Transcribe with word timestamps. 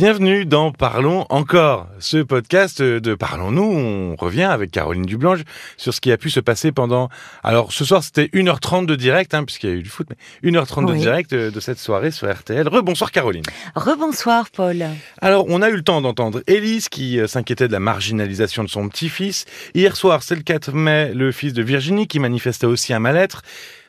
Bienvenue 0.00 0.46
dans 0.46 0.70
Parlons 0.70 1.26
encore, 1.28 1.88
ce 1.98 2.18
podcast 2.18 2.80
de 2.80 3.14
Parlons-nous. 3.16 3.64
On 3.64 4.14
revient 4.14 4.44
avec 4.44 4.70
Caroline 4.70 5.04
Dublange 5.04 5.42
sur 5.76 5.92
ce 5.92 6.00
qui 6.00 6.12
a 6.12 6.16
pu 6.16 6.30
se 6.30 6.38
passer 6.38 6.70
pendant... 6.70 7.08
Alors 7.42 7.72
ce 7.72 7.84
soir 7.84 8.04
c'était 8.04 8.26
1h30 8.26 8.86
de 8.86 8.94
direct, 8.94 9.34
hein, 9.34 9.42
puisqu'il 9.42 9.70
y 9.70 9.72
a 9.72 9.74
eu 9.74 9.82
du 9.82 9.88
foot, 9.88 10.06
mais 10.08 10.52
1h30 10.52 10.86
de 10.86 10.94
direct 10.94 11.34
de, 11.34 11.50
de 11.50 11.58
cette 11.58 11.80
soirée 11.80 12.12
sur 12.12 12.32
RTL. 12.32 12.68
Rebonsoir 12.68 13.10
Caroline. 13.10 13.42
Rebonsoir 13.74 14.50
Paul. 14.50 14.84
Alors 15.20 15.46
on 15.48 15.62
a 15.62 15.68
eu 15.68 15.74
le 15.74 15.82
temps 15.82 16.00
d'entendre 16.00 16.44
Élise 16.46 16.88
qui 16.88 17.18
euh, 17.18 17.26
s'inquiétait 17.26 17.66
de 17.66 17.72
la 17.72 17.80
marginalisation 17.80 18.62
de 18.62 18.68
son 18.68 18.88
petit-fils. 18.88 19.46
Hier 19.74 19.96
soir 19.96 20.22
c'est 20.22 20.36
le 20.36 20.42
4 20.42 20.74
mai, 20.74 21.12
le 21.12 21.32
fils 21.32 21.54
de 21.54 21.62
Virginie 21.64 22.06
qui 22.06 22.20
manifestait 22.20 22.66
aussi 22.66 22.94
un 22.94 23.00
mal-être. 23.00 23.42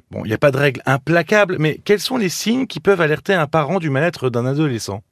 Bon, 0.10 0.26
il 0.26 0.30
n'y 0.30 0.34
a 0.34 0.40
pas 0.40 0.50
de 0.50 0.58
règle 0.58 0.82
implacable, 0.88 1.58
mais 1.60 1.80
quels 1.86 2.00
sont 2.00 2.18
les 2.18 2.30
signes 2.30 2.66
qui 2.66 2.80
peuvent 2.80 3.00
alerter 3.00 3.36
un 3.36 3.46
parent 3.46 3.78
du 3.78 3.92
mal-être 3.92 4.32
d'un 4.32 4.48
adolescent? 4.48 5.04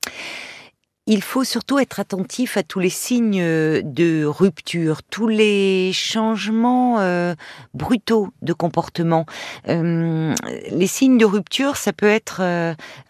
Il 1.10 1.24
faut 1.24 1.46
surtout 1.46 1.79
être 1.79 2.02
attentif 2.02 2.57
à 2.57 2.64
tous 2.64 2.79
les 2.79 2.89
signes 2.89 3.39
euh, 3.42 3.82
de 3.82 4.25
rupture, 4.25 5.04
tous 5.04 5.30
les 5.30 5.93
changements 5.93 7.00
euh, 7.00 7.33
brutaux 7.74 8.28
de 8.42 8.52
comportement. 8.52 9.25
Euh, 9.70 10.36
les 10.70 10.88
signes 10.88 11.18
de 11.18 11.24
rupture, 11.24 11.78
ça 11.78 11.93
peut 11.93 12.10
être... 12.10 12.42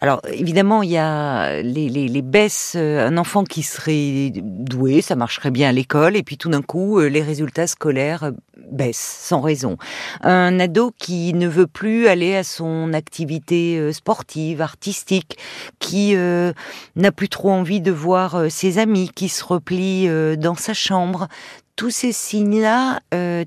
alors 0.00 0.22
évidemment, 0.32 0.84
il 0.84 0.90
y 0.90 0.96
a 0.96 1.60
les, 1.60 1.88
les, 1.88 2.22
baisses. 2.22 2.76
un 2.76 3.16
enfant 3.16 3.42
qui 3.42 3.64
serait 3.64 4.32
doué, 4.32 5.02
ça 5.02 5.16
marcherait 5.16 5.50
bien 5.50 5.70
à 5.70 5.72
l'école, 5.72 6.16
et 6.16 6.22
puis 6.22 6.38
tout 6.38 6.50
d'un 6.50 6.62
coup, 6.62 7.00
les 7.00 7.22
résultats 7.22 7.66
scolaires 7.66 8.30
baissent 8.70 9.18
sans 9.22 9.40
raison. 9.40 9.76
Un 10.22 10.58
ado 10.60 10.92
qui 10.98 11.32
ne 11.34 11.48
veut 11.48 11.66
plus 11.66 12.08
aller 12.08 12.36
à 12.36 12.44
son 12.44 12.92
activité 12.92 13.78
euh, 13.78 13.92
sportive, 13.92 14.60
artistique, 14.60 15.38
qui 15.78 16.14
euh, 16.16 16.52
n'a 16.96 17.12
plus 17.12 17.28
trop 17.28 17.50
envie 17.50 17.80
de 17.80 17.92
voir 17.92 18.34
euh, 18.34 18.48
ses 18.48 18.78
amis, 18.78 19.10
qui 19.14 19.28
se 19.28 19.44
replie 19.44 20.08
dans 20.38 20.54
sa 20.54 20.74
chambre. 20.74 21.28
Tous 21.76 21.90
ces 21.90 22.10
signes-là 22.12 23.00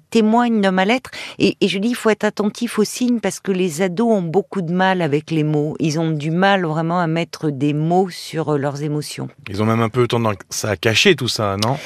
témoignent 0.10 0.62
d'un 0.62 0.72
mal-être. 0.72 1.12
Et, 1.38 1.58
et 1.60 1.68
je 1.68 1.80
dis, 1.80 1.90
il 1.90 1.96
faut 1.96 2.10
être 2.10 2.24
attentif 2.24 2.80
aux 2.80 2.86
signes 2.86 3.20
parce 3.20 3.40
que 3.42 3.52
les 3.52 3.82
ados 3.82 4.10
ont 4.10 4.22
beaucoup 4.22 4.62
de 4.62 4.72
mal 4.72 5.02
avec 5.02 5.32
les 5.32 5.44
mots. 5.44 5.76
Ils 5.80 6.00
ont 6.00 6.12
du 6.12 6.32
mal 6.32 6.66
vraiment 6.66 7.00
à 7.00 7.08
mettre 7.08 7.50
des 7.50 7.74
mots 7.74 8.10
sur 8.10 8.58
leurs 8.58 8.84
émotions. 8.84 9.28
Ils 9.50 9.62
ont 9.62 9.66
même 9.66 9.82
un 9.82 9.90
peu 9.90 10.08
tendance 10.08 10.64
à 10.64 10.78
cacher 10.78 11.16
tout 11.16 11.28
ça, 11.28 11.58
non? 11.58 11.78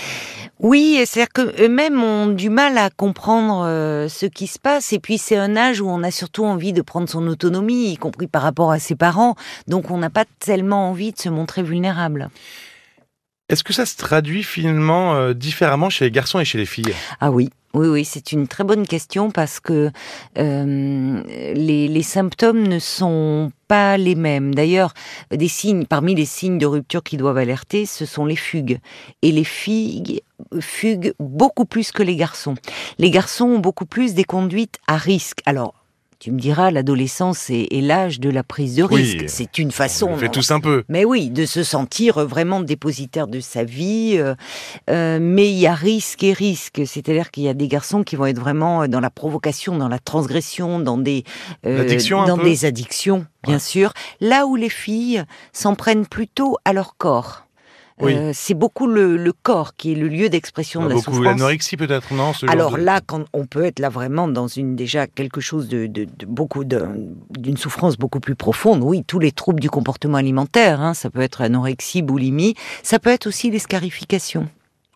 Oui, 0.60 1.02
c'est-à-dire 1.06 1.34
qu'eux-mêmes 1.34 2.02
ont 2.02 2.28
du 2.28 2.50
mal 2.50 2.78
à 2.78 2.90
comprendre 2.90 3.66
euh, 3.66 4.08
ce 4.08 4.26
qui 4.26 4.48
se 4.48 4.58
passe. 4.58 4.94
Et 4.94 5.00
puis 5.00 5.18
c'est 5.18 5.38
un 5.38 5.56
âge 5.58 5.82
où 5.82 5.90
on 5.90 6.02
a 6.04 6.12
surtout 6.12 6.46
envie 6.46 6.74
de 6.74 6.82
prendre 6.82 7.10
son 7.10 7.28
autonomie, 7.28 7.92
y 7.92 7.98
compris 7.98 8.28
par 8.28 8.42
rapport 8.42 8.72
à 8.72 8.80
ses 8.80 8.96
parents. 8.96 9.36
Donc 9.68 9.92
on 9.92 9.98
n'a 9.98 10.10
pas 10.10 10.26
tellement 10.40 10.90
envie 10.90 11.12
de 11.12 11.20
se 11.20 11.30
montrer 11.30 11.62
vulnérable. 11.62 12.30
Est-ce 13.50 13.64
que 13.64 13.74
ça 13.74 13.86
se 13.86 13.96
traduit 13.96 14.44
finalement 14.44 15.14
euh, 15.16 15.34
différemment 15.34 15.90
chez 15.90 16.06
les 16.06 16.12
garçons 16.12 16.40
et 16.40 16.46
chez 16.46 16.58
les 16.58 16.66
filles? 16.66 16.96
Ah 17.20 17.32
oui. 17.32 17.50
Oui, 17.76 17.90
oui, 17.90 18.06
c'est 18.06 18.32
une 18.32 18.48
très 18.48 18.64
bonne 18.64 18.88
question 18.88 19.32
parce 19.32 19.60
que 19.60 19.92
euh, 20.38 21.24
les, 21.28 21.90
les 21.90 22.04
symptômes 22.04 22.66
ne 22.66 22.80
sont 22.80 23.52
pas 23.68 23.98
les 23.98 24.16
mêmes. 24.16 24.56
D'ailleurs, 24.56 24.94
des 25.30 25.50
signes, 25.50 25.86
parmi 25.86 26.16
les 26.16 26.24
signes 26.24 26.58
de 26.58 26.66
rupture 26.66 27.04
qui 27.04 27.18
doivent 27.18 27.38
alerter, 27.38 27.86
ce 27.86 28.06
sont 28.06 28.26
les 28.26 28.38
fugues. 28.38 28.80
Et 29.24 29.34
les 29.34 29.44
filles 29.44 30.22
fuguent 30.62 31.14
beaucoup 31.20 31.66
plus 31.66 31.92
que 31.92 32.02
les 32.02 32.16
garçons. 32.16 32.56
Les 32.98 33.12
garçons 33.12 33.46
ont 33.46 33.60
beaucoup 33.60 33.86
plus 33.86 34.14
des 34.14 34.24
conduites 34.24 34.80
à 34.88 34.96
risque. 34.96 35.42
Alors, 35.46 35.74
tu 36.20 36.32
me 36.32 36.40
diras, 36.40 36.72
l'adolescence 36.72 37.50
est, 37.50 37.68
est 37.72 37.82
l'âge 37.82 38.20
de 38.20 38.30
la 38.30 38.44
prise 38.44 38.76
de 38.76 38.84
Oui. 38.84 39.02
risque. 39.02 39.26
C'est 39.30 39.58
une 39.58 39.72
façon. 39.72 40.08
On 40.12 40.18
fait 40.18 40.30
tous 40.30 40.52
un 40.52 40.60
peu. 40.60 40.84
Mais 40.90 41.06
oui, 41.06 41.30
de 41.30 41.46
se 41.46 41.64
sentir 41.64 42.26
vraiment 42.26 42.62
dépositaire 42.62 43.28
de 43.28 43.40
sa 43.40 43.64
vie. 43.64 44.16
euh, 44.18 44.36
euh, 44.90 45.20
mais 45.22 45.50
il 45.50 45.58
y 45.58 45.68
a 45.68 45.74
risque 45.74 46.24
et 46.24 46.34
risque. 46.34 46.82
C'est-à-dire 46.86 47.32
qu'il 47.32 47.44
y 47.44 47.50
a 47.50 47.54
des 47.54 47.68
garçons 47.68 48.04
qui 48.04 48.16
vont 48.16 48.26
être 48.26 48.40
vraiment 48.40 48.88
dans 48.88 49.00
la 49.00 49.10
provocation, 49.10 49.78
dans 49.78 49.90
la 49.90 50.00
transgression, 50.00 50.80
dans 50.80 50.98
des, 50.98 51.24
euh, 51.66 51.86
dans 52.28 52.38
des 52.38 52.66
addictions, 52.66 53.26
bien 53.44 53.56
Ouais. 53.56 53.60
sûr. 53.60 53.94
Là 54.22 54.46
où 54.48 54.56
les 54.56 54.70
filles 54.70 55.24
s'en 55.54 55.76
prennent 55.76 56.06
plutôt 56.08 56.58
à 56.66 56.74
leur 56.74 56.98
corps. 56.98 57.45
Oui. 58.02 58.14
Euh, 58.14 58.32
c'est 58.34 58.56
beaucoup 58.56 58.88
le, 58.88 59.16
le 59.16 59.32
corps 59.32 59.74
qui 59.78 59.94
est 59.94 59.96
le 59.96 60.10
lieu 60.10 60.28
d'expression 60.28 60.84
de 60.84 60.90
la 60.90 60.96
Beaucoup 60.96 61.06
souffrance. 61.14 61.24
l'anorexie 61.26 61.78
peut-être, 61.78 62.14
non 62.14 62.34
ce 62.34 62.46
genre 62.46 62.52
Alors 62.54 62.72
de- 62.74 62.82
là, 62.84 63.00
quand 63.06 63.24
on 63.32 63.46
peut 63.46 63.64
être 63.64 63.80
là 63.80 63.88
vraiment 63.88 64.28
dans 64.28 64.48
une 64.48 64.76
déjà 64.76 65.08
quelque 65.08 65.40
chose 65.40 65.70
de, 65.70 65.88
de, 65.88 66.04
de 66.04 66.26
beaucoup 66.26 66.66
d'une 66.66 67.56
souffrance 67.58 67.98
beaucoup 67.98 68.20
plus 68.20 68.36
profonde. 68.36 68.82
Oui, 68.84 69.04
tous 69.08 69.20
les 69.20 69.32
troubles 69.32 69.62
du 69.62 69.70
comportement 69.70 70.18
alimentaire, 70.18 70.82
hein, 70.82 70.94
ça 70.94 71.10
peut 71.10 71.22
être 71.22 71.40
anorexie, 71.42 72.02
boulimie, 72.02 72.56
ça 72.84 73.00
peut 73.00 73.12
être 73.12 73.28
aussi 73.28 73.50
les 73.50 73.60
scarifications. 73.60 74.50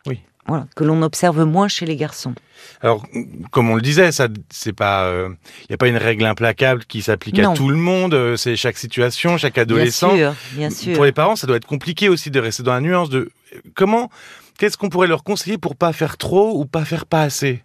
Oui. 0.06 0.20
Voilà, 0.48 0.66
que 0.76 0.84
l'on 0.84 1.02
observe 1.04 1.44
moins 1.46 1.68
chez 1.68 1.86
les 1.86 1.96
garçons. 1.96 2.34
Alors, 2.82 3.06
comme 3.52 3.70
on 3.70 3.76
le 3.76 3.82
disait, 3.82 4.12
ça, 4.12 4.28
c'est 4.50 4.74
pas, 4.74 5.12
il 5.26 5.68
n'y 5.70 5.74
a 5.76 5.78
pas 5.78 5.88
une 5.88 5.98
règle 5.98 6.26
implacable 6.26 6.86
qui 6.86 7.02
s'applique 7.02 7.38
à 7.40 7.54
tout 7.54 7.70
le 7.70 7.76
monde. 7.76 8.14
euh, 8.14 8.36
C'est 8.36 8.56
chaque 8.56 8.78
situation, 8.78 9.38
chaque 9.38 9.58
adolescent. 9.58 10.14
Bien 10.16 10.32
sûr, 10.34 10.36
bien 10.54 10.70
sûr. 10.70 10.94
Pour 10.96 11.06
les 11.06 11.12
parents, 11.12 11.36
ça 11.36 11.46
doit 11.46 11.58
être 11.58 11.68
compliqué 11.68 12.10
aussi 12.10 12.32
de 12.32 12.40
rester 12.40 12.64
dans 12.64 12.74
la 12.74 12.82
nuance 12.82 13.10
de 13.10 13.20
euh, 13.20 13.32
comment, 13.74 14.10
qu'est-ce 14.58 14.78
qu'on 14.78 14.90
pourrait 14.90 15.08
leur 15.08 15.24
conseiller 15.24 15.58
pour 15.58 15.76
pas 15.76 15.94
faire 15.94 16.18
trop 16.18 16.60
ou 16.60 16.66
pas 16.66 16.86
faire 16.86 17.06
pas 17.06 17.22
assez? 17.22 17.64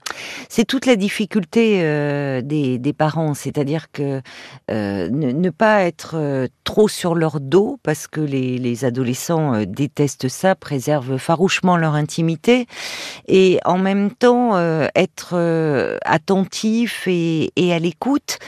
C'est 0.48 0.64
toute 0.64 0.86
la 0.86 0.96
difficulté 0.96 1.80
euh, 1.82 2.40
des, 2.42 2.92
parents, 2.96 3.34
c'est-à-dire 3.34 3.90
que 3.90 4.20
euh, 4.70 5.08
ne, 5.10 5.50
pas 5.50 5.82
être 5.82 6.14
euh, 6.14 6.46
trop 6.62 6.88
sur 6.88 7.14
leur 7.14 7.40
dos, 7.40 7.78
parce 7.82 8.06
que 8.06 8.20
les, 8.20 8.58
les 8.58 8.84
adolescents 8.84 9.64
détestent 9.66 10.28
ça, 10.28 10.54
préservent 10.54 11.18
farouchement 11.18 11.76
leur 11.76 11.94
intimité, 11.94 12.66
et 13.26 13.58
en 13.64 13.78
même 13.78 14.10
temps 14.10 14.56
être 14.94 15.98
attentif 16.04 17.06
et 17.06 17.50
à 17.72 17.78
l'écoute. 17.78 18.38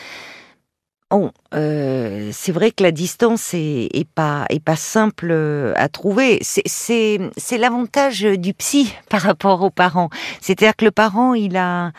Bon, 1.13 1.31
euh, 1.55 2.31
c'est 2.33 2.51
vrai 2.51 2.73
que 2.73 2.83
la 2.83 2.91
distance 2.91 3.55
est, 3.55 3.89
est 3.95 4.09
pas 4.09 4.45
est 4.51 4.59
pas 4.59 4.75
simple 4.75 5.29
euh, 5.31 5.73
à 5.77 5.89
trouver. 5.89 6.41
C'est 6.43 7.59
l'avantage 7.59 8.23
du 8.23 8.53
psy 8.55 8.93
par 9.09 9.21
rapport 9.21 9.63
aux 9.63 9.71
parents. 9.71 10.11
C'est-à-dire 10.41 10.75
que 10.75 10.85
le 10.85 10.91
parent, 10.91 11.35
il 11.35 11.57
a 11.57 11.93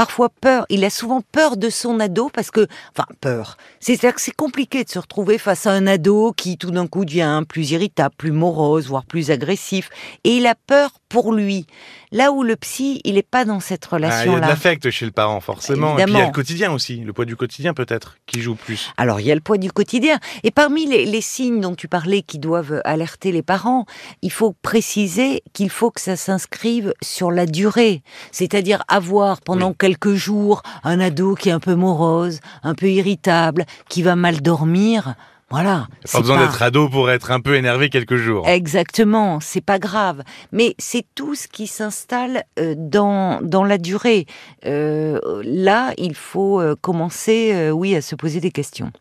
parfois 0.00 0.30
peur, 0.30 0.64
il 0.70 0.82
a 0.86 0.88
souvent 0.88 1.20
peur 1.20 1.58
de 1.58 1.68
son 1.68 2.00
ado 2.00 2.30
parce 2.32 2.50
que, 2.50 2.66
enfin, 2.96 3.04
peur. 3.20 3.58
C'est-à-dire 3.80 4.14
que 4.14 4.22
c'est 4.22 4.34
compliqué 4.34 4.82
de 4.82 4.88
se 4.88 4.98
retrouver 4.98 5.36
face 5.36 5.66
à 5.66 5.72
un 5.72 5.86
ado 5.86 6.32
qui 6.34 6.56
tout 6.56 6.70
d'un 6.70 6.86
coup 6.86 7.04
devient 7.04 7.42
plus 7.46 7.72
irritable, 7.72 8.14
plus 8.16 8.32
morose, 8.32 8.86
voire 8.86 9.04
plus 9.04 9.30
agressif. 9.30 9.90
Et 10.24 10.36
il 10.38 10.46
a 10.46 10.54
peur 10.54 10.92
pour 11.10 11.34
lui. 11.34 11.66
Là 12.12 12.32
où 12.32 12.42
le 12.42 12.56
psy, 12.56 13.02
il 13.04 13.14
n'est 13.16 13.22
pas 13.22 13.44
dans 13.44 13.60
cette 13.60 13.88
Ah, 13.92 13.98
il 13.98 14.00
y 14.00 14.06
a 14.06 14.08
de 14.08 14.14
relation-là. 14.16 14.48
l'affect 14.48 14.90
chez 14.90 15.04
le 15.04 15.10
parent, 15.12 15.40
forcément. 15.40 15.90
Et 15.90 15.96
puis 15.96 15.96
il 15.96 15.98
y 15.98 16.00
a 16.00 16.04
Évidemment. 16.04 16.26
le 16.28 16.32
quotidien 16.34 16.72
aussi, 16.72 16.96
le 16.96 17.12
poids 17.12 17.26
du 17.26 17.36
quotidien 17.36 17.74
peut-être, 17.74 18.16
qui 18.26 18.40
joue 18.40 18.54
plus. 18.54 18.90
Alors, 18.96 19.20
il 19.20 19.26
y 19.26 19.30
a 19.32 19.34
le 19.34 19.40
poids 19.42 19.58
du 19.58 19.70
quotidien. 19.70 20.18
Et 20.44 20.50
parmi 20.50 20.86
les, 20.86 21.04
les 21.04 21.20
signes 21.20 21.60
dont 21.60 21.74
tu 21.74 21.88
parlais 21.88 22.22
qui 22.22 22.38
doivent 22.38 22.80
alerter 22.86 23.32
les 23.32 23.42
parents, 23.42 23.84
il 24.22 24.32
faut 24.32 24.54
préciser 24.62 25.42
qu'il 25.52 25.68
faut 25.68 25.90
que 25.90 26.00
ça 26.00 26.16
s'inscrive 26.16 26.94
sur 27.02 27.30
la 27.30 27.44
durée. 27.44 28.02
C'est-à-dire 28.32 28.82
avoir 28.88 29.42
pendant 29.42 29.68
Oui. 29.70 29.74
quelques 29.78 29.89
jours 30.14 30.62
un 30.84 31.00
ado 31.00 31.34
qui 31.34 31.48
est 31.48 31.52
un 31.52 31.60
peu 31.60 31.74
morose, 31.74 32.40
un 32.62 32.74
peu 32.74 32.90
irritable, 32.90 33.64
qui 33.88 34.02
va 34.02 34.16
mal 34.16 34.40
dormir. 34.40 35.14
Voilà. 35.50 35.88
Pas 36.12 36.20
besoin 36.20 36.38
d'être 36.38 36.62
ado 36.62 36.88
pour 36.88 37.10
être 37.10 37.32
un 37.32 37.40
peu 37.40 37.56
énervé 37.56 37.90
quelques 37.90 38.14
jours. 38.16 38.48
Exactement, 38.48 39.40
c'est 39.40 39.60
pas 39.60 39.80
grave. 39.80 40.22
Mais 40.52 40.76
c'est 40.78 41.04
tout 41.16 41.34
ce 41.34 41.48
qui 41.48 41.66
s'installe 41.66 42.44
euh, 42.60 42.74
dans, 42.76 43.40
dans 43.42 43.64
la 43.64 43.76
durée. 43.76 44.26
Euh, 44.64 45.18
là, 45.44 45.92
il 45.98 46.14
faut 46.14 46.60
euh, 46.60 46.76
commencer, 46.80 47.50
euh, 47.52 47.70
oui, 47.70 47.96
à 47.96 48.00
se 48.00 48.14
poser 48.14 48.38
des 48.38 48.52
questions. 48.52 48.92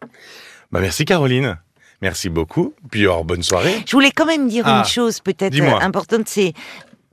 Bah 0.71 0.79
merci 0.81 1.05
Caroline. 1.05 1.57
Merci 2.01 2.29
beaucoup. 2.29 2.73
Puis 2.89 3.01
alors, 3.01 3.25
bonne 3.25 3.43
soirée. 3.43 3.75
Je 3.85 3.91
voulais 3.91 4.11
quand 4.11 4.25
même 4.25 4.47
dire 4.47 4.63
Ah, 4.65 4.79
une 4.79 4.85
chose 4.85 5.19
peut-être 5.19 5.61
importante, 5.83 6.27
c'est 6.27 6.53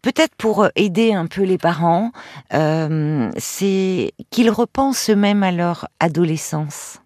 peut-être 0.07 0.37
pour 0.37 0.63
euh, 0.63 0.69
aider 0.77 1.13
un 1.13 1.27
peu 1.27 1.43
les 1.43 1.59
parents, 1.59 2.13
euh, 2.55 3.29
c'est 3.39 4.13
qu'ils 4.31 4.51
repensent 4.51 5.11
eux-mêmes 5.11 5.43
à 5.43 5.51
leur 5.51 5.89
adolescence. 5.99 7.01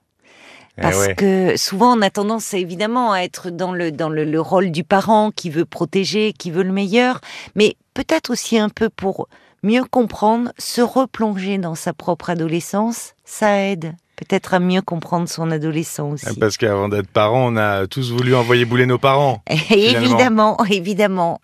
Eh 0.77 0.83
Parce 0.83 1.07
ouais. 1.07 1.15
que 1.15 1.57
souvent 1.57 1.97
on 1.97 2.03
a 2.03 2.11
tendance 2.11 2.53
évidemment 2.53 3.13
à 3.13 3.21
être 3.21 3.49
dans 3.49 3.73
le 3.73 3.91
dans 3.91 4.11
le, 4.11 4.25
le 4.25 4.41
rôle 4.41 4.71
du 4.71 4.85
parent 4.85 5.31
qui 5.31 5.49
veut 5.49 5.65
protéger, 5.65 6.35
qui 6.35 6.51
veut 6.51 6.63
le 6.63 6.73
meilleur, 6.73 7.23
mais 7.55 7.77
peut-être 7.95 8.29
aussi 8.29 8.59
un 8.59 8.69
peu 8.69 8.91
pour 8.91 9.29
mieux 9.63 9.85
comprendre, 9.85 10.53
se 10.59 10.83
replonger 10.83 11.57
dans 11.57 11.75
sa 11.75 11.95
propre 11.95 12.29
adolescence, 12.29 13.15
ça 13.25 13.63
aide 13.63 13.95
peut-être 14.21 14.55
à 14.55 14.61
mieux 14.61 14.83
comprendre 14.83 15.29
son 15.29 15.51
adolescent 15.51 16.11
aussi. 16.11 16.39
Parce 16.39 16.57
qu'avant 16.57 16.89
d'être 16.89 17.09
parents, 17.09 17.53
on 17.53 17.57
a 17.57 17.87
tous 17.87 18.13
voulu 18.13 18.35
envoyer 18.35 18.65
bouler 18.65 18.87
nos 18.87 18.99
parents. 18.99 19.43
évidemment, 19.71 20.59
évidemment. 20.67 21.41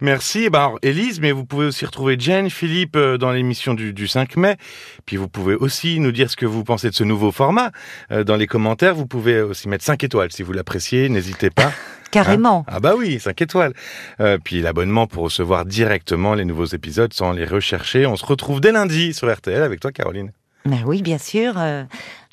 Merci. 0.00 0.50
Ben, 0.50 0.58
alors, 0.58 0.78
Élise, 0.82 1.20
mais 1.20 1.32
vous 1.32 1.44
pouvez 1.44 1.66
aussi 1.66 1.86
retrouver 1.86 2.16
Jen, 2.18 2.50
Philippe 2.50 2.96
euh, 2.96 3.16
dans 3.16 3.32
l'émission 3.32 3.74
du, 3.74 3.92
du 3.92 4.06
5 4.06 4.36
mai. 4.36 4.56
Puis 5.06 5.16
vous 5.16 5.28
pouvez 5.28 5.54
aussi 5.54 6.00
nous 6.00 6.12
dire 6.12 6.30
ce 6.30 6.36
que 6.36 6.46
vous 6.46 6.64
pensez 6.64 6.90
de 6.90 6.94
ce 6.94 7.04
nouveau 7.04 7.32
format. 7.32 7.72
Euh, 8.12 8.24
dans 8.24 8.36
les 8.36 8.46
commentaires, 8.46 8.94
vous 8.94 9.06
pouvez 9.06 9.40
aussi 9.40 9.68
mettre 9.68 9.84
5 9.84 10.04
étoiles 10.04 10.30
si 10.30 10.42
vous 10.42 10.52
l'appréciez. 10.52 11.08
N'hésitez 11.08 11.50
pas. 11.50 11.72
carrément. 12.10 12.64
ah 12.68 12.80
bah 12.80 12.94
oui, 12.96 13.20
5 13.20 13.40
étoiles. 13.42 13.72
Euh, 14.20 14.38
puis 14.42 14.60
l'abonnement 14.60 15.06
pour 15.06 15.24
recevoir 15.24 15.64
directement 15.64 16.34
les 16.34 16.44
nouveaux 16.44 16.66
épisodes 16.66 17.12
sans 17.12 17.32
les 17.32 17.44
rechercher. 17.44 18.06
On 18.06 18.16
se 18.16 18.26
retrouve 18.26 18.60
dès 18.60 18.72
lundi 18.72 19.14
sur 19.14 19.32
RTL 19.32 19.62
avec 19.62 19.80
toi, 19.80 19.92
Caroline. 19.92 20.32
Ben 20.68 20.82
oui, 20.86 21.00
bien 21.02 21.18
sûr. 21.18 21.54
euh, 21.56 21.84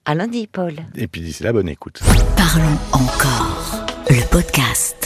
à 0.06 0.14
lundi, 0.14 0.46
Paul. 0.48 0.74
Et 0.96 1.08
puis 1.08 1.22
d'ici 1.22 1.42
là, 1.44 1.54
bonne 1.54 1.70
écoute. 1.70 2.02
Parlons 2.36 2.78
encore. 2.92 3.86
Le 4.10 4.28
podcast. 4.30 5.05